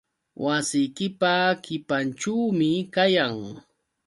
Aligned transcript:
Wasiykipa 0.43 1.33
qipanćhuumi 1.63 2.69
kayan. 2.93 3.35